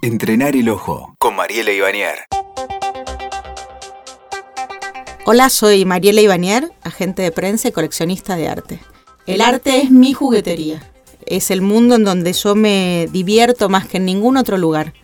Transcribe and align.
Entrenar 0.00 0.54
el 0.54 0.68
ojo 0.68 1.16
con 1.18 1.34
Mariela 1.34 1.72
Ibanier. 1.72 2.18
Hola, 5.26 5.50
soy 5.50 5.84
Mariela 5.84 6.20
Ibanier, 6.20 6.70
agente 6.84 7.22
de 7.22 7.32
prensa 7.32 7.66
y 7.66 7.72
coleccionista 7.72 8.36
de 8.36 8.46
arte. 8.46 8.78
El 9.26 9.40
arte 9.40 9.82
es 9.82 9.90
mi 9.90 10.12
juguetería. 10.12 10.88
Es 11.26 11.50
el 11.50 11.62
mundo 11.62 11.96
en 11.96 12.04
donde 12.04 12.32
yo 12.32 12.54
me 12.54 13.08
divierto 13.10 13.68
más 13.68 13.88
que 13.88 13.96
en 13.96 14.04
ningún 14.04 14.36
otro 14.36 14.56
lugar. 14.56 14.94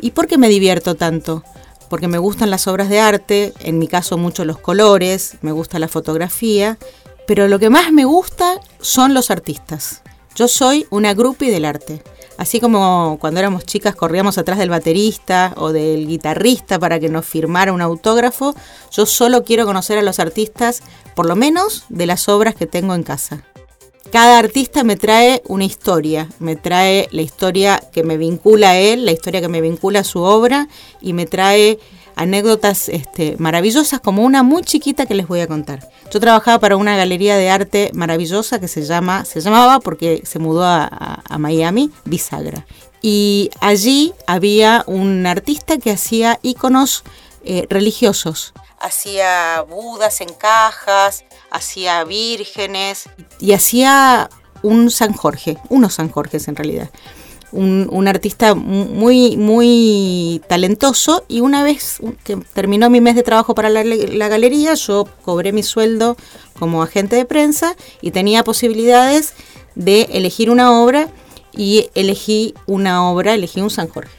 ¿Y 0.00 0.12
por 0.12 0.28
qué 0.28 0.38
me 0.38 0.48
divierto 0.48 0.94
tanto? 0.94 1.42
Porque 1.90 2.06
me 2.06 2.18
gustan 2.18 2.50
las 2.50 2.68
obras 2.68 2.88
de 2.88 3.00
arte, 3.00 3.52
en 3.58 3.80
mi 3.80 3.88
caso 3.88 4.18
mucho 4.18 4.44
los 4.44 4.58
colores, 4.58 5.38
me 5.40 5.50
gusta 5.50 5.80
la 5.80 5.88
fotografía, 5.88 6.78
pero 7.26 7.48
lo 7.48 7.58
que 7.58 7.70
más 7.70 7.90
me 7.90 8.04
gusta 8.04 8.60
son 8.80 9.14
los 9.14 9.32
artistas. 9.32 10.02
Yo 10.36 10.46
soy 10.46 10.86
una 10.90 11.12
groupie 11.12 11.50
del 11.50 11.64
arte. 11.64 12.04
Así 12.38 12.60
como 12.60 13.18
cuando 13.20 13.40
éramos 13.40 13.64
chicas 13.64 13.94
corríamos 13.94 14.38
atrás 14.38 14.58
del 14.58 14.70
baterista 14.70 15.52
o 15.56 15.72
del 15.72 16.06
guitarrista 16.06 16.78
para 16.78 16.98
que 16.98 17.08
nos 17.08 17.26
firmara 17.26 17.72
un 17.72 17.82
autógrafo, 17.82 18.54
yo 18.90 19.06
solo 19.06 19.44
quiero 19.44 19.66
conocer 19.66 19.98
a 19.98 20.02
los 20.02 20.18
artistas, 20.18 20.82
por 21.14 21.26
lo 21.26 21.36
menos 21.36 21.84
de 21.88 22.06
las 22.06 22.28
obras 22.28 22.54
que 22.54 22.66
tengo 22.66 22.94
en 22.94 23.02
casa. 23.02 23.44
Cada 24.10 24.38
artista 24.38 24.84
me 24.84 24.96
trae 24.96 25.42
una 25.46 25.64
historia, 25.64 26.28
me 26.38 26.56
trae 26.56 27.08
la 27.12 27.22
historia 27.22 27.80
que 27.92 28.02
me 28.02 28.16
vincula 28.16 28.70
a 28.70 28.78
él, 28.78 29.06
la 29.06 29.12
historia 29.12 29.40
que 29.40 29.48
me 29.48 29.60
vincula 29.60 30.00
a 30.00 30.04
su 30.04 30.20
obra 30.20 30.68
y 31.00 31.12
me 31.12 31.24
trae 31.24 31.78
anécdotas 32.16 32.88
este, 32.88 33.36
maravillosas 33.38 34.00
como 34.00 34.22
una 34.22 34.42
muy 34.42 34.62
chiquita 34.62 35.06
que 35.06 35.14
les 35.14 35.26
voy 35.26 35.40
a 35.40 35.46
contar. 35.46 35.88
Yo 36.12 36.20
trabajaba 36.20 36.58
para 36.58 36.76
una 36.76 36.96
galería 36.96 37.36
de 37.36 37.48
arte 37.48 37.90
maravillosa 37.94 38.60
que 38.60 38.68
se 38.68 38.82
llama, 38.82 39.24
se 39.24 39.40
llamaba 39.40 39.80
porque 39.80 40.22
se 40.24 40.38
mudó 40.38 40.64
a, 40.64 41.22
Miami, 41.38 41.90
Bisagra. 42.04 42.66
Y 43.00 43.50
allí 43.60 44.12
había 44.26 44.84
un 44.86 45.26
artista 45.26 45.78
que 45.78 45.90
hacía 45.90 46.38
iconos 46.42 47.02
eh, 47.44 47.66
religiosos. 47.68 48.52
Hacía 48.82 49.64
budas 49.68 50.20
en 50.20 50.34
cajas, 50.34 51.24
hacía 51.50 52.04
vírgenes 52.04 53.04
y 53.38 53.52
hacía 53.52 54.28
un 54.62 54.90
San 54.90 55.12
Jorge, 55.12 55.56
unos 55.70 55.94
San 55.94 56.10
Jorges 56.10 56.48
en 56.48 56.56
realidad 56.56 56.90
un, 57.52 58.08
artista 58.08 58.54
muy, 58.54 59.36
muy 59.36 60.42
talentoso 60.48 61.24
y 61.28 61.40
una 61.40 61.62
vez 61.62 61.98
que 62.24 62.36
terminó 62.36 62.88
mi 62.90 63.00
mes 63.00 63.14
de 63.14 63.22
trabajo 63.22 63.54
para 63.54 63.68
la, 63.68 63.82
galería, 64.28 64.74
yo 64.74 65.06
cobré 65.24 65.52
mi 65.52 65.62
sueldo 65.62 66.16
como 66.58 66.82
agente 66.82 67.16
de 67.16 67.24
prensa 67.24 67.76
y 68.00 68.10
tenía 68.10 68.42
posibilidades 68.42 69.34
de 69.74 70.02
elegir 70.12 70.50
una 70.50 70.82
obra 70.82 71.08
y 71.52 71.90
elegí 71.94 72.54
una 72.66 73.08
obra, 73.10 73.34
elegí 73.34 73.60
un 73.60 73.70
San 73.70 73.88
Jorge. 73.88 74.16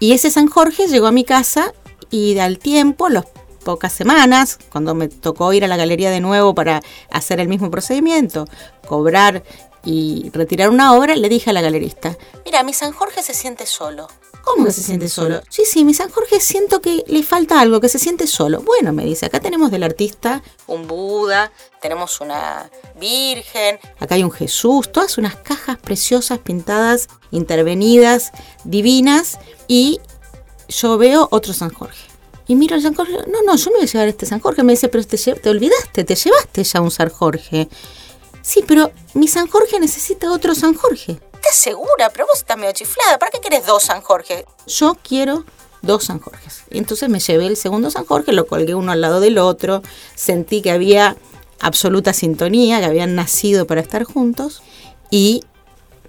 Y 0.00 0.12
ese 0.12 0.30
San 0.30 0.48
Jorge 0.48 0.88
llegó 0.88 1.06
a 1.06 1.12
mi 1.12 1.24
casa 1.24 1.72
y 2.10 2.36
al 2.38 2.58
tiempo, 2.58 3.08
las 3.08 3.26
pocas 3.62 3.92
semanas, 3.92 4.58
cuando 4.70 4.94
me 4.94 5.08
tocó 5.08 5.52
ir 5.52 5.64
a 5.64 5.68
la 5.68 5.76
galería 5.76 6.10
de 6.10 6.20
nuevo 6.20 6.54
para 6.54 6.82
hacer 7.10 7.40
el 7.40 7.48
mismo 7.48 7.70
procedimiento, 7.70 8.46
cobrar 8.86 9.42
y 9.84 10.30
retirar 10.32 10.70
una 10.70 10.94
obra, 10.94 11.16
le 11.16 11.28
dije 11.28 11.50
a 11.50 11.52
la 11.52 11.60
galerista, 11.60 12.16
mira, 12.44 12.62
mi 12.62 12.72
San 12.72 12.92
Jorge 12.92 13.22
se 13.22 13.34
siente 13.34 13.66
solo. 13.66 14.08
¿Cómo 14.42 14.64
que 14.64 14.72
se 14.72 14.82
siente 14.82 15.08
solo? 15.08 15.40
Sí, 15.48 15.62
sí, 15.64 15.84
mi 15.84 15.94
San 15.94 16.10
Jorge 16.10 16.40
siento 16.40 16.80
que 16.80 17.04
le 17.06 17.22
falta 17.22 17.60
algo, 17.60 17.80
que 17.80 17.88
se 17.88 18.00
siente 18.00 18.26
solo. 18.26 18.60
Bueno, 18.60 18.92
me 18.92 19.04
dice, 19.04 19.26
acá 19.26 19.38
tenemos 19.38 19.70
del 19.70 19.84
artista 19.84 20.42
un 20.66 20.88
Buda, 20.88 21.52
tenemos 21.80 22.20
una 22.20 22.68
Virgen, 22.98 23.78
acá 24.00 24.16
hay 24.16 24.24
un 24.24 24.32
Jesús, 24.32 24.90
todas 24.90 25.16
unas 25.16 25.36
cajas 25.36 25.78
preciosas, 25.78 26.38
pintadas, 26.40 27.08
intervenidas, 27.30 28.32
divinas, 28.64 29.38
y 29.68 30.00
yo 30.68 30.98
veo 30.98 31.28
otro 31.30 31.52
San 31.52 31.70
Jorge. 31.70 32.11
Y 32.52 32.54
miro 32.54 32.74
al 32.74 32.82
San 32.82 32.92
Jorge, 32.92 33.14
no, 33.28 33.40
no, 33.46 33.56
yo 33.56 33.70
me 33.70 33.78
voy 33.78 33.84
a 33.84 33.90
llevar 33.90 34.08
este 34.08 34.26
San 34.26 34.38
Jorge. 34.38 34.62
Me 34.62 34.74
dice, 34.74 34.88
pero 34.88 35.02
te, 35.04 35.16
te 35.16 35.48
olvidaste, 35.48 36.04
te 36.04 36.14
llevaste 36.14 36.62
ya 36.62 36.82
un 36.82 36.90
San 36.90 37.08
Jorge. 37.08 37.66
Sí, 38.42 38.62
pero 38.68 38.92
mi 39.14 39.26
San 39.26 39.48
Jorge 39.48 39.80
necesita 39.80 40.30
otro 40.30 40.54
San 40.54 40.74
Jorge. 40.74 41.18
¿Estás 41.32 41.56
segura? 41.56 42.10
Pero 42.12 42.26
vos 42.26 42.36
estás 42.36 42.58
medio 42.58 42.74
chiflada. 42.74 43.18
¿Para 43.18 43.30
qué 43.30 43.40
querés 43.40 43.64
dos 43.64 43.84
San 43.84 44.02
Jorge? 44.02 44.44
Yo 44.66 44.98
quiero 45.02 45.46
dos 45.80 46.04
San 46.04 46.18
Jorges. 46.18 46.64
Y 46.68 46.76
entonces 46.76 47.08
me 47.08 47.20
llevé 47.20 47.46
el 47.46 47.56
segundo 47.56 47.90
San 47.90 48.04
Jorge, 48.04 48.34
lo 48.34 48.46
colgué 48.46 48.74
uno 48.74 48.92
al 48.92 49.00
lado 49.00 49.20
del 49.20 49.38
otro, 49.38 49.80
sentí 50.14 50.60
que 50.60 50.72
había 50.72 51.16
absoluta 51.58 52.12
sintonía, 52.12 52.80
que 52.80 52.84
habían 52.84 53.14
nacido 53.14 53.66
para 53.66 53.80
estar 53.80 54.04
juntos 54.04 54.62
y 55.10 55.42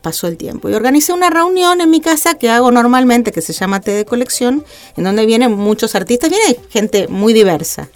pasó 0.03 0.27
el 0.27 0.37
tiempo. 0.37 0.69
Y 0.69 0.75
organicé 0.75 1.13
una 1.13 1.31
reunión 1.31 1.81
en 1.81 1.89
mi 1.89 2.01
casa 2.01 2.35
que 2.35 2.51
hago 2.51 2.69
normalmente, 2.69 3.31
que 3.31 3.41
se 3.41 3.53
llama 3.53 3.81
Té 3.81 3.91
de 3.93 4.05
Colección, 4.05 4.63
en 4.95 5.03
donde 5.05 5.25
vienen 5.25 5.53
muchos 5.53 5.95
artistas, 5.95 6.29
viene 6.29 6.59
gente 6.69 7.07
muy 7.07 7.33
diversa. 7.33 7.89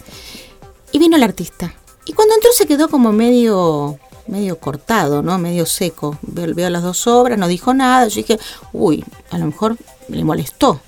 Y 0.90 0.98
vino 0.98 1.16
el 1.16 1.22
artista. 1.22 1.72
Y 2.06 2.14
cuando 2.14 2.34
entró 2.34 2.50
se 2.52 2.66
quedó 2.66 2.88
como 2.88 3.12
medio 3.12 4.00
medio 4.26 4.58
cortado, 4.58 5.22
¿no? 5.22 5.38
Medio 5.38 5.66
seco. 5.66 6.18
Veo, 6.22 6.70
las 6.70 6.82
dos 6.82 7.06
obras, 7.06 7.38
no 7.38 7.48
dijo 7.48 7.72
nada. 7.74 8.08
Yo 8.08 8.16
dije, 8.16 8.38
uy, 8.72 9.04
a 9.30 9.38
lo 9.38 9.46
mejor 9.46 9.76
le 10.08 10.24
molestó. 10.24 10.80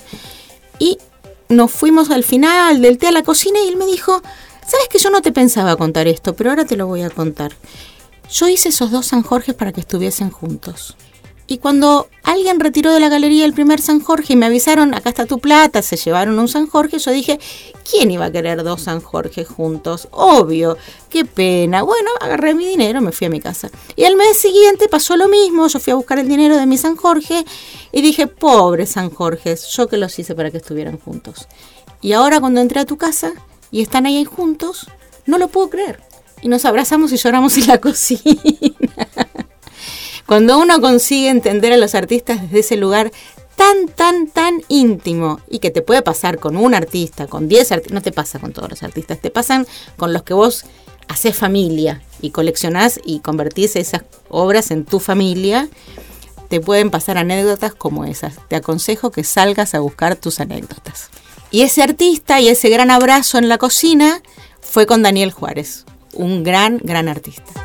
Y 0.79 0.99
nos 1.49 1.71
fuimos 1.71 2.11
al 2.11 2.25
final 2.25 2.81
del 2.81 2.99
té 2.99 3.09
a 3.09 3.13
la 3.13 3.23
cocina 3.23 3.59
y 3.65 3.69
él 3.69 3.77
me 3.77 3.87
dijo, 3.87 4.23
sabes 4.67 4.89
que 4.89 4.99
yo 4.99 5.11
no 5.11 5.21
te 5.23 5.33
pensaba 5.33 5.77
contar 5.77 6.07
esto, 6.07 6.35
pero 6.35 6.51
ahora 6.51 6.65
te 6.65 6.77
lo 6.77 6.87
voy 6.87 7.03
a 7.03 7.11
contar. 7.11 7.53
Yo 8.31 8.49
hice 8.49 8.69
esos 8.69 8.91
dos 8.91 9.07
San 9.07 9.23
Jorge 9.23 9.55
para 9.55 9.73
que 9.73 9.81
estuviesen 9.81 10.31
juntos. 10.31 10.97
Y 11.51 11.59
cuando 11.59 12.09
alguien 12.23 12.61
retiró 12.61 12.93
de 12.93 13.01
la 13.01 13.09
galería 13.09 13.45
el 13.45 13.53
primer 13.53 13.81
San 13.81 13.99
Jorge 13.99 14.35
y 14.35 14.37
me 14.37 14.47
avisaron, 14.47 14.95
acá 14.95 15.09
está 15.09 15.27
tu 15.27 15.41
plata, 15.41 15.83
se 15.83 15.97
llevaron 15.97 16.39
un 16.39 16.47
San 16.47 16.69
Jorge, 16.69 17.01
yo 17.01 17.11
dije, 17.11 17.41
¿quién 17.91 18.13
iba 18.13 18.27
a 18.27 18.31
querer 18.31 18.63
dos 18.63 18.83
San 18.83 19.01
Jorge 19.01 19.45
juntos? 19.45 20.07
Obvio, 20.13 20.79
qué 21.09 21.25
pena. 21.25 21.83
Bueno, 21.83 22.09
agarré 22.21 22.55
mi 22.55 22.65
dinero, 22.65 23.01
me 23.01 23.11
fui 23.11 23.27
a 23.27 23.31
mi 23.31 23.41
casa. 23.41 23.69
Y 23.97 24.05
al 24.05 24.15
mes 24.15 24.39
siguiente 24.39 24.87
pasó 24.89 25.17
lo 25.17 25.27
mismo, 25.27 25.67
yo 25.67 25.81
fui 25.81 25.91
a 25.91 25.97
buscar 25.97 26.21
el 26.21 26.29
dinero 26.29 26.57
de 26.57 26.67
mi 26.67 26.79
San 26.79 26.95
Jorge 26.95 27.45
y 27.91 28.01
dije, 28.01 28.29
pobre 28.29 28.87
San 28.87 29.11
Jorge, 29.11 29.57
yo 29.73 29.89
que 29.89 29.97
los 29.97 30.17
hice 30.21 30.37
para 30.37 30.53
que 30.53 30.59
estuvieran 30.59 30.99
juntos. 31.01 31.49
Y 32.01 32.13
ahora 32.13 32.39
cuando 32.39 32.61
entré 32.61 32.79
a 32.79 32.85
tu 32.85 32.97
casa 32.97 33.33
y 33.73 33.83
están 33.83 34.07
ahí 34.07 34.25
juntos, 34.25 34.87
no 35.27 35.37
lo 35.37 35.49
puedo 35.49 35.69
creer. 35.69 36.01
Y 36.43 36.49
nos 36.49 36.65
abrazamos 36.65 37.11
y 37.11 37.17
lloramos 37.17 37.57
en 37.57 37.67
la 37.67 37.79
cocina. 37.81 38.85
Cuando 40.31 40.61
uno 40.61 40.81
consigue 40.81 41.29
entender 41.29 41.73
a 41.73 41.77
los 41.77 41.97
artistas 41.97 42.41
desde 42.41 42.61
ese 42.61 42.77
lugar 42.77 43.11
tan, 43.57 43.89
tan, 43.89 44.29
tan 44.29 44.63
íntimo 44.69 45.41
y 45.51 45.59
que 45.59 45.73
te 45.73 45.83
puede 45.83 46.03
pasar 46.03 46.39
con 46.39 46.57
un 46.57 46.73
artista, 46.73 47.27
con 47.27 47.49
10 47.49 47.73
artistas, 47.73 47.93
no 47.93 48.01
te 48.01 48.13
pasa 48.13 48.39
con 48.39 48.53
todos 48.53 48.71
los 48.71 48.85
artistas, 48.85 49.19
te 49.19 49.33
pasan 49.33 49.67
con 49.97 50.13
los 50.13 50.23
que 50.23 50.33
vos 50.33 50.67
haces 51.09 51.37
familia 51.37 52.01
y 52.23 52.31
coleccionás 52.31 53.01
y 53.05 53.19
convertís 53.19 53.75
esas 53.75 54.03
obras 54.29 54.71
en 54.71 54.85
tu 54.85 55.01
familia, 55.01 55.69
te 56.49 56.61
pueden 56.61 56.91
pasar 56.93 57.19
anécdotas 57.19 57.75
como 57.75 58.05
esas. 58.05 58.37
Te 58.47 58.55
aconsejo 58.55 59.11
que 59.11 59.25
salgas 59.25 59.75
a 59.75 59.81
buscar 59.81 60.15
tus 60.15 60.39
anécdotas. 60.39 61.11
Y 61.51 61.63
ese 61.63 61.83
artista 61.83 62.41
y 62.41 62.47
ese 62.47 62.69
gran 62.69 62.93
abrazo 62.93 63.37
en 63.39 63.49
la 63.49 63.59
cocina 63.59 64.23
fue 64.61 64.87
con 64.87 65.03
Daniel 65.03 65.33
Juárez, 65.33 65.87
un 66.15 66.45
gran, 66.45 66.79
gran 66.85 67.09
artista. 67.09 67.60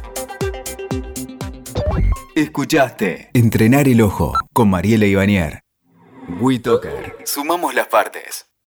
Escuchaste 2.35 3.29
Entrenar 3.31 3.87
el 3.87 4.01
Ojo 4.01 4.33
con 4.51 4.69
Mariela 4.69 5.05
Ibanier. 5.05 5.61
WeToker. 6.41 7.15
Sumamos 7.23 7.73
las 7.73 7.87
partes. 7.87 8.45